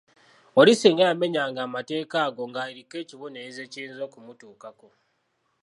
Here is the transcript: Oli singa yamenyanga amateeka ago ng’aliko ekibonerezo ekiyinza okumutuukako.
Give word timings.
Oli 0.59 0.73
singa 0.79 1.03
yamenyanga 1.09 1.59
amateeka 1.67 2.15
ago 2.27 2.43
ng’aliko 2.49 2.95
ekibonerezo 3.03 3.59
ekiyinza 3.67 4.01
okumutuukako. 4.07 4.87